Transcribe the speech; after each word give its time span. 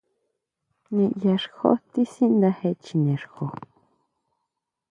¿Niyá 0.93 1.35
xjo 1.43 1.71
tisanda 1.91 2.49
je 2.59 2.69
chjine 2.83 3.15
xjo? 3.23 3.45